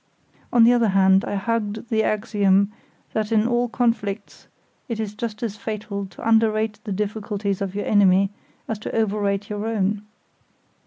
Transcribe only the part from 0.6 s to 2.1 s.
the other hand I hugged the